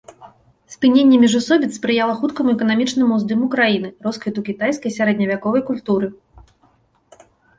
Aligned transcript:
Спыненне 0.75 1.17
міжусобіц 1.23 1.69
спрыяла 1.79 2.13
хуткаму 2.21 2.51
эканамічнаму 2.57 3.11
ўздыму 3.19 3.45
краіны, 3.55 3.89
росквіту 4.07 4.39
кітайскай 4.49 4.95
сярэдневяковай 4.97 5.61
культуры. 5.71 6.07